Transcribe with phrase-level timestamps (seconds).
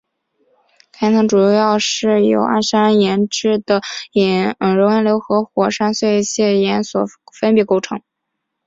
[0.93, 3.81] 其岩层主要是由安山岩质的
[4.57, 7.05] 熔岩流和火山碎屑岩所
[7.39, 8.01] 分别构成。